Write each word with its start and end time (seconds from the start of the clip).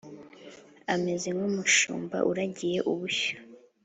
Ameze 0.93 1.29
nk’umushumba 1.35 2.17
uragiye 2.29 2.79
ubushyo, 2.91 3.35